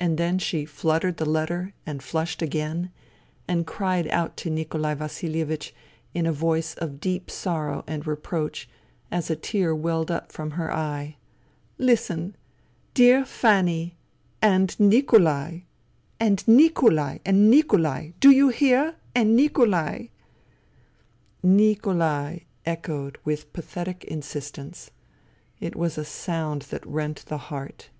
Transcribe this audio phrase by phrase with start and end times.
[0.00, 2.90] And then she fluttered the letter and flushed again,
[3.46, 5.72] and cried out to Nikolai Vasilievich
[6.12, 8.68] in a voice of deep sorrow and reproach,
[9.12, 11.18] as a tear welled up from her eye:"
[11.92, 12.34] Listen....'
[12.94, 13.96] Dear Fanny...
[14.42, 15.64] and Nikolai I'
[16.26, 17.18] And Nikolai!
[17.24, 18.10] And Nikolai.'...
[18.18, 20.06] Do you hear: And Nikolai!
[21.44, 24.90] ..."'Nikolai— i— i —'echoed with pathetic insistence.
[25.60, 27.90] It was a sound that rent the heart.